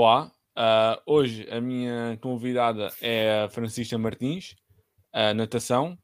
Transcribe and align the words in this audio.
Olá, 0.00 0.30
uh, 0.56 1.02
hoje 1.04 1.44
a 1.50 1.60
minha 1.60 2.16
convidada 2.22 2.88
é 3.02 3.42
a 3.42 3.48
Francisca 3.48 3.98
Martins, 3.98 4.54
a 5.12 5.34
natação. 5.34 5.98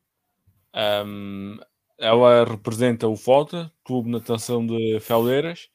Um, 1.07 1.61
ela 1.97 2.45
representa 2.45 3.07
o 3.07 3.15
FOTA, 3.15 3.73
Clube 3.85 4.07
de 4.07 4.15
Natação 4.19 4.67
de 4.67 4.99
Feleiras. 4.99 5.71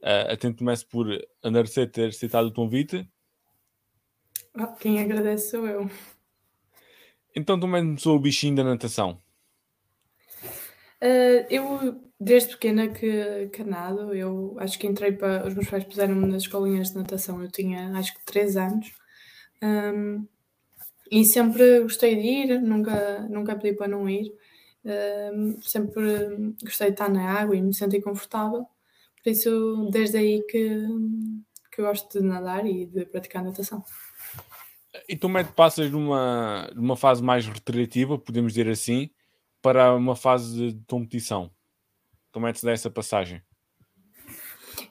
Uh, 0.00 0.32
atento 0.32 0.58
começo 0.58 0.88
por 0.88 1.06
agradecer 1.40 1.86
ter 1.86 2.12
citado 2.12 2.48
o 2.48 2.52
convite. 2.52 3.08
Oh, 4.58 4.66
quem 4.74 5.00
agradece 5.00 5.50
sou 5.52 5.64
eu. 5.64 5.88
Então 7.36 7.60
também 7.60 7.84
começou 7.84 8.16
o 8.16 8.20
bichinho 8.20 8.56
da 8.56 8.64
natação. 8.64 9.21
Uh, 11.02 11.44
eu, 11.50 12.00
desde 12.20 12.50
pequena 12.50 12.86
que, 12.86 13.48
que 13.48 13.64
nado, 13.64 14.14
eu 14.14 14.54
acho 14.60 14.78
que 14.78 14.86
entrei 14.86 15.10
para. 15.10 15.44
Os 15.48 15.54
meus 15.54 15.68
pais 15.68 15.82
puseram-me 15.82 16.26
nas 16.26 16.42
escolinhas 16.42 16.90
de 16.90 16.96
natação, 16.98 17.42
eu 17.42 17.50
tinha 17.50 17.90
acho 17.98 18.14
que 18.14 18.24
3 18.24 18.56
anos. 18.56 18.92
Um, 19.60 20.24
e 21.10 21.24
sempre 21.24 21.80
gostei 21.80 22.14
de 22.14 22.22
ir, 22.22 22.60
nunca, 22.60 23.26
nunca 23.28 23.56
pedi 23.56 23.76
para 23.76 23.88
não 23.88 24.08
ir. 24.08 24.32
Um, 24.84 25.60
sempre 25.62 26.54
gostei 26.62 26.88
de 26.88 26.94
estar 26.94 27.08
na 27.10 27.32
água 27.32 27.56
e 27.56 27.60
me 27.60 27.74
senti 27.74 28.00
confortável. 28.00 28.64
Por 29.22 29.30
isso, 29.30 29.88
desde 29.92 30.18
aí 30.18 30.42
que, 30.48 30.86
que 31.72 31.82
gosto 31.82 32.20
de 32.20 32.24
nadar 32.24 32.64
e 32.64 32.86
de 32.86 33.04
praticar 33.06 33.42
natação. 33.42 33.84
E 35.08 35.16
tu, 35.16 35.28
Matt, 35.28 35.52
passas 35.52 35.90
de 35.90 35.96
uma, 35.96 36.70
de 36.72 36.78
uma 36.78 36.96
fase 36.96 37.22
mais 37.22 37.46
recreativa, 37.46 38.18
podemos 38.18 38.52
dizer 38.52 38.70
assim, 38.70 39.10
para 39.62 39.94
uma 39.94 40.16
fase 40.16 40.72
de 40.72 40.84
competição? 40.86 41.50
Como 42.32 42.46
é 42.46 42.52
que 42.52 42.58
se 42.58 42.66
dá 42.66 42.72
essa 42.72 42.90
passagem? 42.90 43.40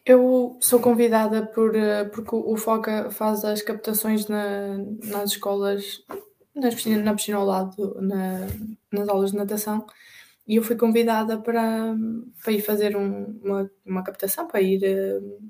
Eu 0.06 0.58
sou 0.62 0.80
convidada 0.80 1.46
por, 1.46 1.76
eh, 1.76 2.06
porque 2.06 2.36
o 2.36 2.56
FOCA 2.56 3.12
faz 3.12 3.44
as 3.44 3.62
captações 3.62 4.28
na, 4.28 4.78
nas 5.04 5.32
escolas, 5.32 6.04
piscina, 6.54 7.04
na 7.04 7.14
piscina 7.14 7.38
ao 7.38 7.46
lado, 7.46 8.02
na, 8.02 8.48
nas 8.92 9.10
aulas 9.10 9.32
de 9.32 9.38
natação, 9.38 9.86
e 10.48 10.56
eu 10.56 10.64
fui 10.64 10.76
convidada 10.76 11.38
para, 11.38 11.96
para 12.44 12.54
ir 12.54 12.62
fazer 12.62 12.96
um, 12.96 13.40
uma, 13.44 13.72
uma 13.86 14.04
captação, 14.04 14.48
para 14.48 14.62
ir 14.62 14.82
uh, 14.84 15.42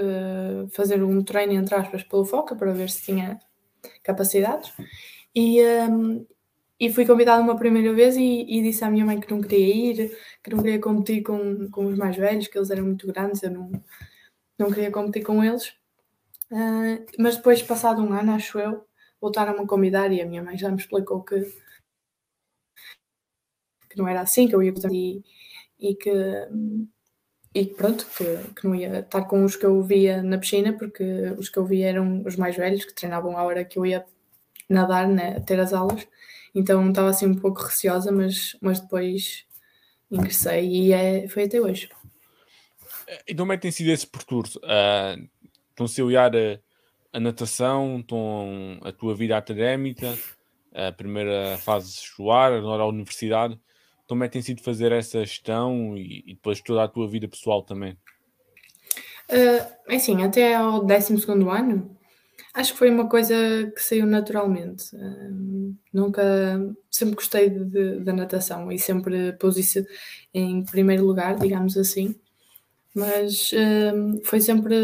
uh, 0.00 0.68
fazer 0.70 1.02
um 1.02 1.22
treino, 1.22 1.52
entre 1.54 1.74
aspas, 1.74 2.02
pelo 2.04 2.24
FOCA, 2.24 2.54
para 2.54 2.72
ver 2.72 2.90
se 2.90 3.02
tinha 3.02 3.40
capacidades. 4.02 4.72
E, 5.34 5.60
um, 5.88 6.26
e 6.78 6.92
fui 6.92 7.06
convidada 7.06 7.42
uma 7.42 7.56
primeira 7.56 7.92
vez 7.94 8.16
e, 8.16 8.42
e, 8.48 8.62
disse 8.62 8.84
à 8.84 8.90
minha 8.90 9.04
mãe 9.04 9.20
que 9.20 9.30
não 9.30 9.40
queria 9.40 9.74
ir, 9.74 10.18
que 10.42 10.50
não 10.50 10.62
queria 10.62 10.80
competir 10.80 11.22
com, 11.22 11.70
com 11.70 11.86
os 11.86 11.98
mais 11.98 12.16
velhos, 12.16 12.48
que 12.48 12.58
eles 12.58 12.70
eram 12.70 12.84
muito 12.84 13.06
grandes, 13.06 13.42
eu 13.42 13.50
não, 13.50 13.70
não 14.58 14.70
queria 14.70 14.90
competir 14.90 15.24
com 15.24 15.42
eles. 15.42 15.68
Uh, 16.50 17.04
mas 17.18 17.36
depois, 17.36 17.62
passado 17.62 18.02
um 18.02 18.12
ano, 18.12 18.32
acho 18.32 18.58
eu, 18.58 18.86
voltaram-me 19.20 19.60
a 19.60 19.66
convidar 19.66 20.12
e 20.12 20.20
a 20.20 20.26
minha 20.26 20.42
mãe 20.42 20.56
já 20.58 20.70
me 20.70 20.76
explicou 20.76 21.22
que, 21.24 21.40
que 23.90 23.96
não 23.98 24.06
era 24.08 24.20
assim, 24.20 24.46
que 24.48 24.54
eu 24.54 24.62
ia 24.62 24.72
e, 24.92 25.22
e 25.80 25.94
que 25.94 26.10
e 27.54 27.64
pronto, 27.64 28.06
que, 28.14 28.24
que 28.54 28.66
não 28.66 28.74
ia 28.74 28.98
estar 29.00 29.22
com 29.24 29.42
os 29.42 29.56
que 29.56 29.64
eu 29.64 29.82
via 29.82 30.22
na 30.22 30.36
piscina, 30.36 30.74
porque 30.74 31.02
os 31.38 31.48
que 31.48 31.58
eu 31.58 31.64
via 31.64 31.88
eram 31.88 32.22
os 32.26 32.36
mais 32.36 32.54
velhos, 32.54 32.84
que 32.84 32.94
treinavam 32.94 33.36
a 33.38 33.42
hora 33.44 33.64
que 33.64 33.78
eu 33.78 33.86
ia 33.86 34.04
nadar, 34.68 35.08
né, 35.08 35.40
ter 35.40 35.58
as 35.58 35.72
aulas. 35.72 36.06
Então 36.56 36.88
estava 36.88 37.10
assim 37.10 37.26
um 37.26 37.34
pouco 37.34 37.62
receosa, 37.62 38.10
mas, 38.10 38.56
mas 38.62 38.80
depois 38.80 39.44
ingressei 40.10 40.66
e 40.66 40.92
é, 40.92 41.28
foi 41.28 41.44
até 41.44 41.60
hoje. 41.60 41.90
E 43.28 43.34
como 43.34 43.52
é 43.52 43.56
que 43.56 43.62
tem 43.62 43.70
sido 43.70 43.90
esse 43.90 44.06
percurso? 44.06 44.58
Uh, 44.60 45.28
conciliar 45.76 46.34
a, 46.34 46.58
a 47.12 47.20
natação, 47.20 48.02
com 48.08 48.80
a 48.82 48.90
tua 48.90 49.14
vida 49.14 49.36
académica, 49.36 50.16
a 50.72 50.90
primeira 50.92 51.58
fase 51.58 51.90
escolar, 51.90 52.54
agora 52.54 52.84
a 52.84 52.88
universidade. 52.88 53.60
Como 54.08 54.24
é 54.24 54.26
que 54.26 54.32
tem 54.32 54.42
sido 54.42 54.62
fazer 54.62 54.92
essa 54.92 55.22
gestão 55.26 55.94
e, 55.94 56.24
e 56.26 56.34
depois 56.34 56.62
toda 56.62 56.84
a 56.84 56.88
tua 56.88 57.06
vida 57.06 57.28
pessoal 57.28 57.62
também? 57.62 57.98
Uh, 59.28 59.94
assim, 59.94 60.22
até 60.24 60.54
ao 60.54 60.82
12 60.82 61.26
ano 61.28 61.95
Acho 62.56 62.72
que 62.72 62.78
foi 62.78 62.90
uma 62.90 63.08
coisa 63.08 63.34
que 63.74 63.82
saiu 63.82 64.06
naturalmente. 64.06 64.90
nunca, 65.92 66.22
sempre 66.90 67.14
gostei 67.14 67.50
da 67.50 68.12
natação 68.12 68.72
e 68.72 68.78
sempre 68.78 69.34
pus 69.34 69.56
isso 69.58 69.84
em 70.32 70.64
primeiro 70.64 71.04
lugar, 71.04 71.36
digamos 71.36 71.76
assim. 71.76 72.16
Mas 72.94 73.50
foi 74.24 74.40
sempre 74.40 74.74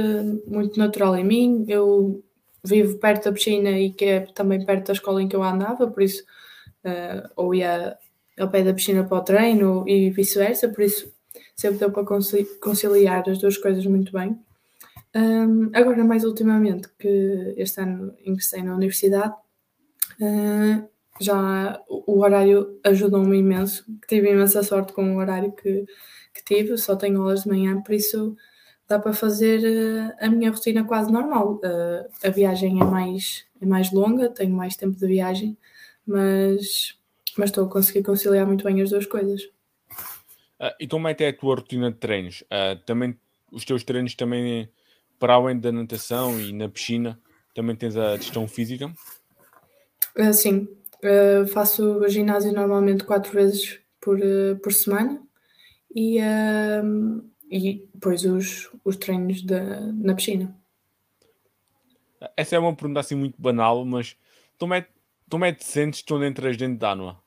muito 0.46 0.78
natural 0.78 1.16
em 1.16 1.24
mim. 1.24 1.64
Eu 1.66 2.22
vivo 2.64 2.98
perto 2.98 3.24
da 3.24 3.32
piscina 3.32 3.70
e 3.70 3.90
que 3.90 4.04
é 4.04 4.20
também 4.20 4.64
perto 4.64 4.88
da 4.88 4.92
escola 4.92 5.22
em 5.22 5.28
que 5.28 5.34
eu 5.34 5.42
andava, 5.42 5.90
por 5.90 6.02
isso, 6.02 6.22
uh, 6.84 7.28
ou 7.36 7.54
ia 7.54 7.96
ao 8.38 8.50
pé 8.50 8.62
da 8.62 8.72
piscina 8.72 9.04
para 9.04 9.18
o 9.18 9.24
treino 9.24 9.84
e 9.86 10.10
vice-versa, 10.10 10.68
por 10.68 10.82
isso 10.82 11.12
sempre 11.54 11.78
deu 11.78 11.90
para 11.90 12.04
conciliar 12.60 13.28
as 13.28 13.38
duas 13.38 13.56
coisas 13.56 13.84
muito 13.86 14.12
bem. 14.12 14.38
Um, 15.14 15.70
agora, 15.74 16.04
mais 16.04 16.24
ultimamente, 16.24 16.88
que 16.98 17.54
este 17.56 17.80
ano 17.80 18.14
ingressei 18.24 18.62
na 18.62 18.74
universidade, 18.74 19.34
uh, 20.20 20.88
já 21.20 21.80
o, 21.88 22.20
horário 22.20 22.80
ajudou-me 22.84 23.38
imenso. 23.38 23.84
Tive 24.08 24.30
imensa 24.30 24.62
sorte 24.62 24.92
com 24.92 25.14
o 25.14 25.18
horário 25.18 25.52
que, 25.52 25.84
que 26.34 26.44
tive, 26.44 26.78
só 26.78 26.96
tenho 26.96 27.20
aulas 27.20 27.42
de 27.42 27.48
manhã, 27.48 27.80
por 27.82 27.92
isso 27.92 28.36
dá 28.88 28.98
para 28.98 29.12
fazer 29.12 29.60
uh, 29.60 30.14
a 30.20 30.28
minha 30.28 30.50
rotina 30.50 30.84
quase 30.84 31.10
normal. 31.10 31.54
Uh, 31.56 32.08
a 32.26 32.30
viagem 32.30 32.80
é 32.80 32.84
mais, 32.84 33.44
é 33.60 33.66
mais 33.66 33.92
longa, 33.92 34.28
tenho 34.28 34.54
mais 34.54 34.76
tempo 34.76 34.96
de 34.96 35.06
viagem, 35.06 35.56
mas, 36.06 36.98
mas 37.36 37.50
estou 37.50 37.66
a 37.66 37.70
conseguir 37.70 38.02
conciliar 38.02 38.46
muito 38.46 38.64
bem 38.64 38.80
as 38.80 38.90
duas 38.90 39.06
coisas. 39.06 39.42
Uh, 40.58 40.72
e 40.80 40.86
como 40.86 41.08
é 41.08 41.14
que 41.14 41.24
é 41.24 41.28
a 41.28 41.36
tua 41.36 41.56
rotina 41.56 41.90
de 41.90 41.98
treinos? 41.98 42.44
também, 42.86 43.18
os 43.50 43.64
teus 43.64 43.82
treinos 43.82 44.14
também 44.14 44.68
para 45.22 45.34
além 45.34 45.56
da 45.56 45.70
natação 45.70 46.40
e 46.40 46.52
na 46.52 46.68
piscina, 46.68 47.16
também 47.54 47.76
tens 47.76 47.96
a 47.96 48.16
gestão 48.16 48.48
física? 48.48 48.92
Uh, 50.18 50.34
sim, 50.34 50.66
uh, 50.96 51.46
faço 51.46 52.08
ginásio 52.08 52.52
normalmente 52.52 53.04
quatro 53.04 53.30
vezes 53.30 53.78
por, 54.00 54.18
uh, 54.18 54.58
por 54.60 54.72
semana 54.72 55.22
e, 55.94 56.18
e 57.48 57.88
depois 57.94 58.24
os, 58.24 58.68
os 58.84 58.96
treinos 58.96 59.42
de, 59.42 59.60
na 59.92 60.12
piscina. 60.12 60.58
Essa 62.36 62.56
é 62.56 62.58
uma 62.58 62.74
pergunta 62.74 62.98
assim 62.98 63.14
muito 63.14 63.40
banal, 63.40 63.84
mas 63.84 64.16
tu 64.58 64.74
é, 64.74 64.84
tu 65.30 65.44
é 65.44 65.52
te 65.52 65.64
sentes 65.64 66.02
quando 66.02 66.24
entras 66.24 66.56
dentro 66.56 66.80
da 66.80 66.90
água? 66.90 67.22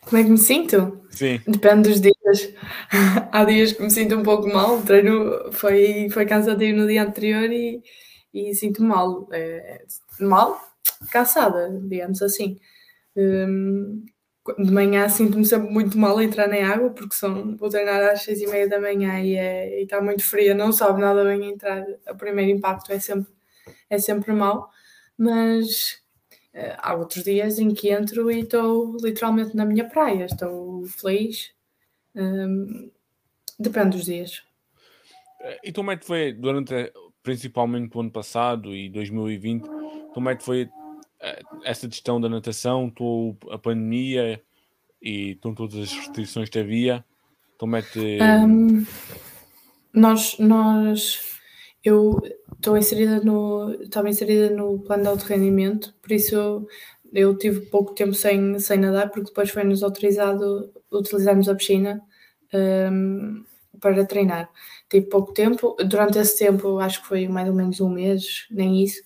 Como 0.00 0.20
é 0.20 0.24
que 0.24 0.30
me 0.30 0.38
sinto? 0.38 1.00
Sim. 1.10 1.40
Depende 1.46 1.88
dos 1.90 2.00
dias. 2.00 2.54
Há 3.32 3.44
dias 3.44 3.72
que 3.72 3.82
me 3.82 3.90
sinto 3.90 4.16
um 4.16 4.22
pouco 4.22 4.48
mal, 4.48 4.78
o 4.78 4.82
treino 4.82 5.52
foi, 5.52 6.08
foi 6.10 6.26
cansativo 6.26 6.78
no 6.78 6.86
dia 6.86 7.02
anterior 7.02 7.50
e, 7.50 7.82
e 8.32 8.54
sinto 8.54 8.82
mal. 8.82 9.28
É, 9.32 9.82
mal, 10.20 10.60
cansada, 11.10 11.70
digamos 11.88 12.22
assim. 12.22 12.58
Um, 13.16 14.04
de 14.58 14.70
manhã 14.70 15.08
sinto-me 15.08 15.44
sempre 15.44 15.70
muito 15.70 15.96
mal 15.96 16.18
a 16.18 16.24
entrar 16.24 16.48
na 16.48 16.56
água, 16.68 16.90
porque 16.90 17.14
são, 17.14 17.56
vou 17.56 17.68
treinar 17.70 18.02
às 18.12 18.22
seis 18.22 18.40
e 18.42 18.46
meia 18.46 18.68
da 18.68 18.78
manhã 18.80 19.20
e, 19.20 19.36
é, 19.36 19.82
está 19.82 20.00
muito 20.02 20.22
fria, 20.22 20.54
não 20.54 20.70
sabe 20.72 21.00
nada 21.00 21.24
bem 21.24 21.50
entrar. 21.50 21.82
O 22.10 22.14
primeiro 22.16 22.50
impacto 22.50 22.92
é 22.92 22.98
sempre, 22.98 23.32
é 23.88 23.98
sempre 23.98 24.32
mal, 24.32 24.70
mas 25.16 26.03
há 26.78 26.94
outros 26.94 27.24
dias 27.24 27.58
em 27.58 27.74
que 27.74 27.90
entro 27.90 28.30
e 28.30 28.40
estou 28.40 28.96
literalmente 29.02 29.56
na 29.56 29.64
minha 29.64 29.88
praia, 29.88 30.26
estou 30.26 30.86
feliz. 30.86 31.52
Um, 32.14 32.90
depende 33.58 33.96
dos 33.96 34.06
dias. 34.06 34.42
E 35.62 35.72
como 35.72 35.90
é 35.90 35.96
que 35.96 36.06
foi 36.06 36.32
durante, 36.32 36.92
principalmente 37.22 37.96
o 37.96 38.00
ano 38.00 38.10
passado 38.10 38.74
e 38.74 38.88
2020, 38.88 39.68
como 40.14 40.30
é 40.30 40.36
que 40.36 40.44
foi 40.44 40.70
eh, 41.20 41.42
essa 41.64 41.88
gestão 41.90 42.20
da 42.20 42.28
natação, 42.28 42.92
a 43.50 43.58
pandemia 43.58 44.40
e 45.02 45.34
todas 45.36 45.74
as 45.76 45.92
restrições 45.92 46.48
que 46.48 46.58
havia? 46.58 47.04
Como 47.58 47.76
é 47.76 47.82
que. 47.82 48.18
Um, 48.22 48.86
nós, 49.92 50.38
nós 50.38 51.33
eu 51.84 52.20
estou 52.54 52.78
inserida 52.78 53.20
no, 53.20 53.74
estava 53.82 54.08
inserida 54.08 54.50
no 54.50 54.78
plano 54.80 55.02
de 55.02 55.08
alto 55.10 55.24
rendimento, 55.26 55.94
por 56.00 56.12
isso 56.12 56.34
eu, 56.34 56.66
eu 57.12 57.36
tive 57.36 57.60
pouco 57.66 57.94
tempo 57.94 58.14
sem, 58.14 58.58
sem 58.58 58.78
nadar, 58.78 59.10
porque 59.10 59.28
depois 59.28 59.50
foi-nos 59.50 59.82
autorizado 59.82 60.72
utilizarmos 60.90 61.48
a 61.48 61.54
piscina 61.54 62.00
um, 62.54 63.44
para 63.80 64.06
treinar. 64.06 64.50
Tive 64.88 65.06
pouco 65.06 65.32
tempo, 65.32 65.76
durante 65.84 66.18
esse 66.18 66.38
tempo, 66.38 66.78
acho 66.78 67.02
que 67.02 67.08
foi 67.08 67.28
mais 67.28 67.48
ou 67.48 67.54
menos 67.54 67.80
um 67.80 67.90
mês, 67.90 68.46
nem 68.50 68.82
isso, 68.82 69.02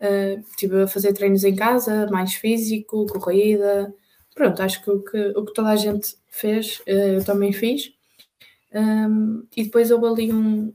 uh, 0.00 0.40
estive 0.50 0.82
a 0.82 0.86
fazer 0.86 1.12
treinos 1.12 1.42
em 1.42 1.56
casa, 1.56 2.06
mais 2.10 2.34
físico, 2.34 3.06
corrida, 3.06 3.92
pronto, 4.34 4.62
acho 4.62 4.82
que 4.84 4.90
o 4.90 5.02
que, 5.02 5.32
o 5.36 5.44
que 5.44 5.52
toda 5.52 5.70
a 5.70 5.76
gente 5.76 6.16
fez, 6.28 6.80
uh, 6.86 6.90
eu 6.90 7.24
também 7.24 7.52
fiz. 7.52 7.92
Um, 8.72 9.44
e 9.56 9.64
depois 9.64 9.90
houve 9.90 10.06
ali 10.06 10.32
um, 10.32 10.72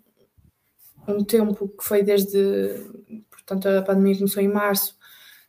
um 1.07 1.24
tempo 1.24 1.68
que 1.68 1.84
foi 1.84 2.04
desde, 2.04 2.84
portanto, 3.30 3.68
a 3.68 3.81
pandemia 3.81 4.16
começou 4.18 4.42
em 4.42 4.48
março, 4.48 4.98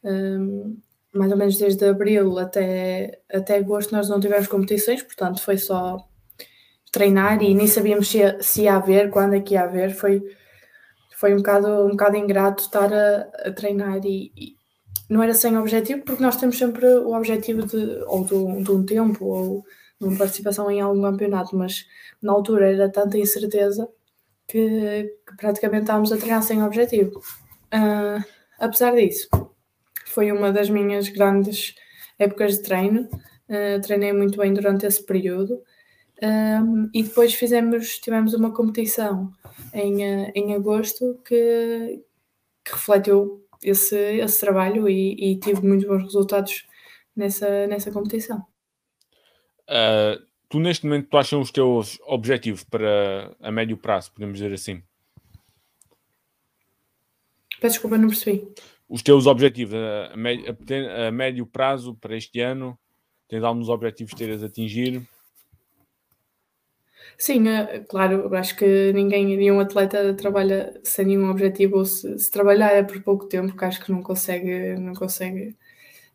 um, 0.05 0.79
mais 1.13 1.33
ou 1.33 1.39
menos 1.39 1.57
desde 1.57 1.85
abril 1.85 2.39
até, 2.39 3.21
até 3.33 3.57
agosto 3.57 3.93
nós 3.93 4.09
não 4.09 4.21
tivemos 4.21 4.47
competições, 4.47 5.03
portanto 5.03 5.41
foi 5.41 5.59
só 5.59 5.97
treinar 6.93 7.43
e 7.43 7.55
nem 7.55 7.67
sabíamos 7.67 8.09
se 8.09 8.19
se 8.41 8.63
ia 8.63 8.77
haver, 8.77 9.11
quando 9.11 9.35
é 9.35 9.41
que 9.41 9.55
ia 9.55 9.63
haver, 9.65 9.95
foi, 9.95 10.23
foi 11.17 11.35
um, 11.35 11.39
bocado, 11.39 11.69
um 11.87 11.91
bocado 11.91 12.17
ingrato 12.17 12.65
estar 12.65 12.93
a, 12.93 13.49
a 13.49 13.53
treinar 13.53 14.05
e, 14.05 14.33
e, 14.37 14.57
não 15.09 15.23
era 15.23 15.35
sem 15.35 15.57
objetivo, 15.57 16.03
porque 16.03 16.23
nós 16.23 16.37
temos 16.37 16.59
sempre 16.59 16.87
o 16.87 17.17
objetivo 17.17 17.65
de, 17.67 18.03
ou 18.07 18.25
de, 18.25 18.65
de 18.65 18.71
um 18.71 18.85
tempo 18.85 19.25
ou 19.25 19.65
de 20.01 20.07
uma 20.09 20.19
participação 20.19 20.71
em 20.71 20.81
algum 20.81 21.03
campeonato, 21.03 21.57
mas 21.57 21.87
na 22.21 22.33
altura 22.33 22.73
era 22.73 22.91
tanta 22.91 23.17
incerteza 23.19 23.89
que, 24.47 25.17
que 25.27 25.37
praticamente 25.37 25.83
estávamos 25.83 26.13
a 26.13 26.17
treinar 26.17 26.43
sem 26.43 26.63
objetivo. 26.63 27.21
Uh, 27.73 28.25
apesar 28.59 28.95
disso, 28.95 29.29
foi 30.07 30.31
uma 30.33 30.53
das 30.53 30.71
minhas 30.71 31.09
grandes 31.09 31.75
épocas 32.19 32.57
de 32.57 32.63
treino. 32.63 33.09
Uh, 33.49 33.81
treinei 33.83 34.13
muito 34.13 34.39
bem 34.39 34.53
durante 34.53 34.87
esse 34.87 35.05
período. 35.05 35.63
Um, 36.23 36.89
e 36.95 37.03
depois 37.03 37.35
fizemos, 37.35 37.99
tivemos 37.99 38.33
uma 38.33 38.51
competição 38.51 39.31
em, 39.75 40.03
em 40.35 40.55
agosto 40.55 41.21
que, 41.27 42.03
que 42.65 42.73
refletiu 42.73 43.45
esse, 43.63 43.97
esse 43.97 44.41
trabalho 44.41 44.89
e, 44.89 45.13
e, 45.33 45.39
tive 45.39 45.67
muito 45.67 45.87
bons 45.87 46.05
resultados 46.05 46.67
nessa, 47.15 47.67
nessa 47.67 47.91
competição. 47.91 48.39
Uh, 49.69 50.25
tu 50.49 50.59
neste 50.59 50.87
momento 50.87 51.09
tu 51.09 51.17
achas 51.17 51.39
os 51.41 51.51
teus 51.51 51.99
objetivos 52.07 52.65
para 52.65 53.35
a 53.41 53.51
médio 53.51 53.77
prazo, 53.77 54.13
podemos 54.13 54.39
dizer 54.39 54.53
assim? 54.53 54.83
Peço 57.61 57.75
desculpa, 57.75 57.99
não 57.99 58.09
percebi 58.09 58.47
os 58.89 59.03
teus 59.03 59.27
objetivos 59.27 59.75
a, 59.75 60.13
a, 60.15 61.09
a, 61.09 61.11
médio 61.11 61.47
prazo 61.47 61.95
para 61.95 62.17
este 62.17 62.41
ano? 62.41 62.79
Tens 63.29 63.43
alguns 63.43 63.69
objetivos 63.69 64.13
que 64.13 64.19
teres 64.19 64.43
a 64.43 64.47
atingir? 64.47 65.03
Sim, 67.19 67.49
é, 67.49 67.81
claro, 67.81 68.35
acho 68.37 68.57
que 68.57 68.93
ninguém, 68.93 69.37
nenhum 69.37 69.59
atleta 69.59 70.15
trabalha 70.15 70.79
sem 70.85 71.07
nenhum 71.07 71.31
objetivo, 71.31 71.79
ou 71.79 71.85
se, 71.85 72.19
se 72.19 72.31
trabalhar 72.31 72.73
é 72.73 72.83
por 72.83 73.01
pouco 73.03 73.27
tempo, 73.27 73.57
que 73.57 73.65
acho 73.65 73.85
que 73.85 73.91
não 73.91 74.03
consegue, 74.03 74.77
não 74.77 74.95
consegue 74.95 75.57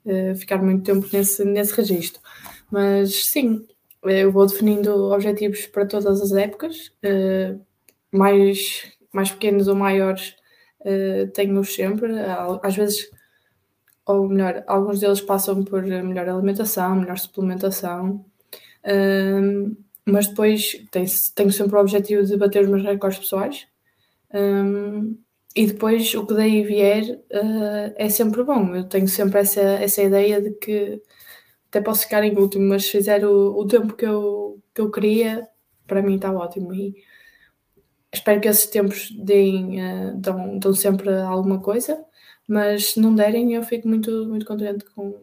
uh, 0.05 0.35
ficar 0.35 0.61
muito 0.61 0.83
tempo 0.83 1.07
nesse, 1.11 1.43
nesse 1.43 1.75
registro. 1.75 2.21
Mas 2.69 3.25
sim, 3.25 3.65
eu 4.03 4.31
vou 4.31 4.47
definindo 4.47 5.11
objetivos 5.11 5.67
para 5.67 5.85
todas 5.85 6.21
as 6.21 6.31
épocas, 6.31 6.91
uh, 7.05 7.59
mais, 8.11 8.91
mais 9.13 9.31
pequenos 9.31 9.67
ou 9.67 9.75
maiores, 9.75 10.35
uh, 10.81 11.27
tenho-os 11.33 11.73
sempre. 11.73 12.13
Às 12.63 12.75
vezes, 12.75 13.09
ou 14.05 14.27
melhor, 14.27 14.63
alguns 14.67 14.99
deles 14.99 15.21
passam 15.21 15.63
por 15.63 15.83
melhor 15.83 16.27
alimentação, 16.27 16.95
melhor 16.95 17.17
suplementação, 17.17 18.25
uh, 18.85 19.77
mas 20.05 20.27
depois 20.27 20.83
tenho, 20.91 21.07
sempre 21.07 21.75
o 21.75 21.79
objetivo 21.79 22.23
de 22.23 22.37
bater 22.37 22.63
os 22.63 22.69
meus 22.69 22.83
recordes 22.83 23.19
pessoais. 23.19 23.67
E 25.55 25.67
depois 25.67 26.15
o 26.15 26.25
que 26.25 26.33
daí 26.33 26.63
vier 26.63 27.03
é 27.95 28.09
sempre 28.09 28.43
bom. 28.43 28.73
Eu 28.73 28.85
tenho 28.85 29.07
sempre 29.07 29.41
essa, 29.41 29.61
essa 29.61 30.01
ideia 30.01 30.41
de 30.41 30.51
que 30.51 31.01
até 31.71 31.79
posso 31.79 32.03
ficar 32.03 32.21
em 32.25 32.37
último, 32.37 32.67
mas 32.67 32.83
se 32.83 32.91
fizer 32.91 33.25
o, 33.25 33.57
o 33.57 33.65
tempo 33.65 33.93
que 33.93 34.05
eu, 34.05 34.61
que 34.75 34.81
eu 34.81 34.91
queria, 34.91 35.47
para 35.87 36.01
mim 36.01 36.15
está 36.15 36.29
ótimo. 36.29 36.73
E 36.73 36.93
espero 38.13 38.41
que 38.41 38.49
esses 38.49 38.65
tempos 38.65 39.09
deem, 39.11 39.81
uh, 39.81 40.17
dão, 40.17 40.59
dão 40.59 40.73
sempre 40.73 41.09
alguma 41.21 41.61
coisa, 41.61 42.03
mas 42.45 42.91
se 42.91 42.99
não 42.99 43.15
derem, 43.15 43.53
eu 43.53 43.63
fico 43.63 43.87
muito, 43.87 44.25
muito 44.27 44.45
contente 44.45 44.83
com, 44.93 45.17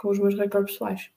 com 0.00 0.08
os 0.08 0.18
meus 0.18 0.36
recordes 0.36 0.72
pessoais. 0.72 1.08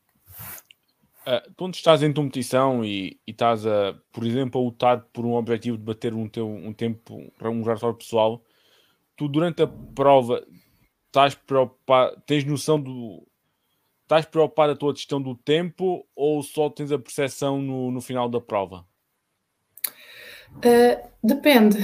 Uh, 1.25 1.51
quando 1.57 1.73
estás 1.73 2.03
em 2.03 2.13
competição 2.13 2.85
e, 2.85 3.19
e, 3.25 3.31
estás, 3.31 3.65
a, 3.65 3.95
por 4.11 4.23
exemplo, 4.23 4.61
a 4.61 4.63
lutar 4.63 5.01
por 5.11 5.25
um 5.25 5.33
objetivo 5.33 5.77
de 5.77 5.83
bater 5.83 6.13
um, 6.13 6.29
teu, 6.29 6.47
um 6.47 6.71
tempo 6.71 7.31
para 7.39 7.49
um 7.49 7.63
recorde 7.63 7.97
pessoal, 7.97 8.43
tu 9.17 9.27
durante 9.27 9.63
a 9.63 9.67
prova 9.67 10.45
estás 11.07 11.33
preocupado, 11.33 12.21
tens 12.25 12.45
noção 12.45 12.79
do. 12.79 13.27
Estás 14.09 14.25
preocupado 14.25 14.71
a 14.71 14.75
tua 14.75 14.95
gestão 14.95 15.21
do 15.21 15.35
tempo 15.35 16.03
ou 16.15 16.41
só 16.41 16.67
tens 16.67 16.91
a 16.91 16.97
percepção 16.97 17.61
no, 17.61 17.91
no 17.91 18.01
final 18.01 18.27
da 18.27 18.41
prova? 18.41 18.83
Uh, 20.55 21.07
depende. 21.23 21.77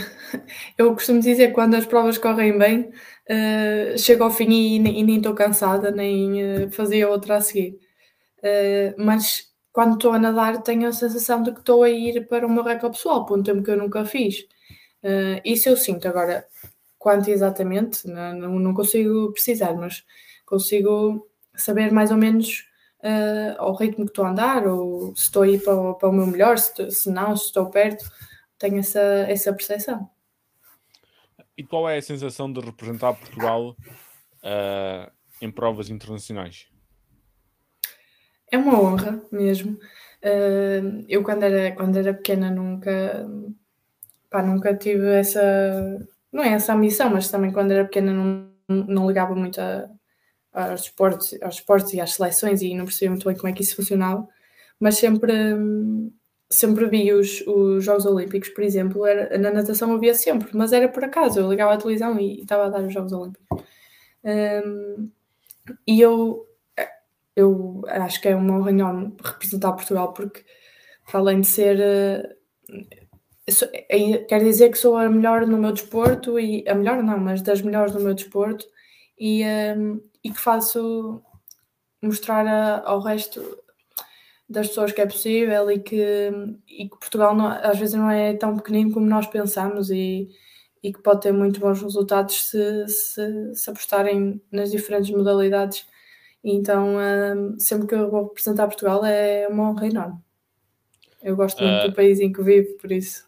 Eu 0.76 0.92
costumo 0.96 1.20
dizer 1.20 1.50
que 1.50 1.54
quando 1.54 1.76
as 1.76 1.86
provas 1.86 2.18
correm 2.18 2.58
bem, 2.58 2.90
uh, 3.30 3.96
chego 4.00 4.24
ao 4.24 4.32
fim 4.32 4.50
e, 4.50 4.76
e 4.78 5.04
nem 5.04 5.18
estou 5.18 5.36
cansada, 5.36 5.92
nem 5.92 6.64
uh, 6.64 6.72
fazia 6.72 7.08
outra 7.08 7.38
a 7.38 7.42
seguir. 7.42 7.78
mas 8.98 9.54
quando 9.72 9.94
estou 9.94 10.12
a 10.12 10.18
nadar, 10.18 10.64
tenho 10.64 10.88
a 10.88 10.94
sensação 10.94 11.44
de 11.44 11.52
que 11.52 11.60
estou 11.60 11.84
a 11.84 11.92
ir 11.92 12.28
para 12.28 12.48
o 12.48 12.50
meu 12.50 12.64
recorde 12.64 12.98
pessoal, 12.98 13.24
por 13.24 13.38
um 13.38 13.44
tempo 13.44 13.62
que 13.62 13.70
eu 13.70 13.78
nunca 13.78 14.04
fiz. 14.04 14.48
isso 15.46 15.70
eu 15.70 15.78
sinto. 15.78 16.08
Agora, 16.08 16.44
quanto 16.98 17.30
exatamente, 17.30 18.08
não, 18.08 18.58
não 18.58 18.74
consigo 18.74 19.32
precisar, 19.32 19.76
mas 19.76 20.04
consigo 20.44 21.28
saber 21.58 21.92
mais 21.92 22.12
ou 22.12 22.18
menos 22.18 22.66
uh, 23.00 23.60
ao 23.60 23.76
ritmo 23.76 24.06
que 24.06 24.12
estou 24.12 24.26
a 24.26 24.30
andar, 24.30 24.68
ou 24.68 25.16
se 25.16 25.24
estou 25.24 25.44
a 25.44 25.48
ir 25.48 25.64
para, 25.64 25.94
para 25.94 26.10
o 26.10 26.14
meu 26.14 26.28
melhor, 26.28 26.58
se, 26.58 26.92
se 26.92 27.10
não, 27.10 27.36
se 27.36 27.46
estou 27.46 27.70
perto 27.70 28.06
tenho 28.58 28.80
essa, 28.80 29.00
essa 29.00 29.54
percepção. 29.54 30.10
E 31.58 31.64
qual 31.64 31.88
é 31.88 31.98
a 31.98 32.02
sensação 32.02 32.52
de 32.52 32.60
representar 32.60 33.14
Portugal 33.14 33.76
uh, 34.44 35.12
em 35.42 35.52
provas 35.52 35.90
internacionais? 35.90 36.68
É 38.52 38.58
uma 38.58 38.80
honra 38.80 39.22
mesmo. 39.32 39.74
Uh, 40.24 41.06
eu 41.08 41.24
quando 41.24 41.44
era, 41.44 41.76
quando 41.76 41.98
era 41.98 42.14
pequena 42.14 42.50
nunca, 42.52 43.26
pá, 44.30 44.42
nunca 44.42 44.76
tive 44.76 45.08
essa, 45.14 45.42
não 46.32 46.44
é 46.44 46.50
essa 46.50 46.74
ambição, 46.74 47.10
mas 47.10 47.30
também 47.30 47.52
quando 47.52 47.72
era 47.72 47.86
pequena 47.86 48.12
não, 48.12 48.52
não 48.68 49.08
ligava 49.08 49.36
muito 49.36 49.62
a, 49.62 49.90
aos, 50.56 50.82
esportes, 50.84 51.42
aos 51.42 51.56
esportes 51.56 51.94
e 51.94 52.02
às 52.02 52.14
seleções 52.14 52.62
e 52.62 52.74
não 52.74 52.86
percebia 52.86 53.12
muito 53.12 53.28
bem 53.28 53.36
como 53.36 53.50
é 53.50 53.54
que 53.54 53.62
isso 53.62 53.76
funcionava, 53.76 54.28
mas 54.80 54.98
sempre, 54.98 55.34
sempre 56.50 56.88
vi 56.88 57.12
os, 57.14 57.42
os 57.46 57.84
Jogos 57.84 58.06
Olímpicos, 58.06 58.50
por 58.50 58.64
exemplo, 58.64 59.06
era, 59.06 59.38
na 59.38 59.52
natação 59.52 59.92
eu 59.92 60.00
via 60.00 60.14
sempre, 60.14 60.50
mas 60.54 60.74
era 60.74 60.88
por 60.90 61.04
acaso, 61.04 61.40
eu 61.40 61.50
ligava 61.50 61.74
a 61.74 61.78
televisão 61.78 62.20
e, 62.20 62.40
e 62.40 62.42
estava 62.42 62.66
a 62.66 62.70
dar 62.70 62.84
os 62.84 62.94
Jogos 62.94 63.12
Olímpicos. 63.14 63.46
Um, 64.24 65.10
e 65.88 66.02
eu, 66.02 66.48
eu 67.36 67.82
acho 67.88 68.22
que 68.22 68.28
é 68.30 68.36
uma 68.36 68.58
honra 68.58 68.72
enorme 68.72 69.16
representar 69.24 69.74
Portugal, 69.74 70.14
porque 70.14 70.44
para 71.06 71.20
além 71.20 71.42
de 71.42 71.48
ser. 71.48 71.78
Uh, 72.70 73.52
sou, 73.52 73.68
é, 73.74 74.18
quer 74.20 74.44
dizer 74.44 74.72
que 74.72 74.78
sou 74.78 74.98
a 74.98 75.10
melhor 75.10 75.46
no 75.46 75.58
meu 75.58 75.72
desporto, 75.72 76.40
e 76.40 76.68
a 76.68 76.76
melhor 76.76 77.04
não, 77.04 77.20
mas 77.20 77.42
das 77.42 77.62
melhores 77.62 77.94
no 77.94 78.02
meu 78.02 78.14
desporto, 78.14 78.66
e, 79.20 79.44
um, 79.78 80.02
e 80.26 80.32
que 80.32 80.40
faço 80.40 81.22
mostrar 82.02 82.48
a, 82.48 82.82
ao 82.84 83.00
resto 83.00 83.42
das 84.50 84.70
pessoas 84.70 84.92
que 84.92 85.00
é 85.00 85.06
possível 85.06 85.70
e 85.70 85.78
que, 85.78 86.32
e 86.68 86.90
que 86.90 86.98
Portugal 86.98 87.36
não, 87.36 87.46
às 87.46 87.78
vezes 87.78 87.94
não 87.94 88.10
é 88.10 88.34
tão 88.34 88.58
pequenino 88.58 88.92
como 88.92 89.06
nós 89.06 89.28
pensamos 89.28 89.92
e, 89.92 90.28
e 90.82 90.92
que 90.92 91.00
pode 91.00 91.22
ter 91.22 91.32
muito 91.32 91.60
bons 91.60 91.80
resultados 91.80 92.50
se, 92.50 92.88
se, 92.88 93.54
se 93.54 93.70
apostarem 93.70 94.42
nas 94.52 94.72
diferentes 94.72 95.12
modalidades. 95.12 95.86
Então, 96.44 96.96
um, 96.98 97.60
sempre 97.60 97.86
que 97.86 97.94
eu 97.94 98.10
vou 98.10 98.30
representar 98.30 98.66
Portugal 98.66 99.06
é 99.06 99.48
uma 99.48 99.70
honra 99.70 99.88
enorme. 99.88 100.18
Eu 101.22 101.36
gosto 101.36 101.64
muito 101.64 101.86
uh, 101.86 101.90
do 101.90 101.96
país 101.96 102.20
em 102.20 102.34
que 102.34 102.42
vivo, 102.42 102.76
por 102.78 102.92
isso 102.92 103.24